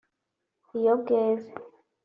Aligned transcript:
iyo 0.77 0.93
bweze 1.01 1.51